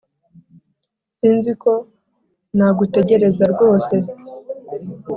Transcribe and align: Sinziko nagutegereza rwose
Sinziko 1.15 1.71
nagutegereza 2.57 3.43
rwose 3.53 3.95